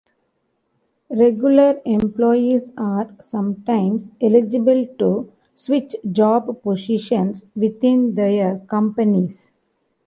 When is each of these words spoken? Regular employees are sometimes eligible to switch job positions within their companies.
Regular 1.11 1.79
employees 1.85 2.71
are 2.75 3.15
sometimes 3.21 4.11
eligible 4.19 4.87
to 4.97 5.31
switch 5.53 5.95
job 6.11 6.63
positions 6.63 7.45
within 7.55 8.15
their 8.15 8.57
companies. 8.67 9.51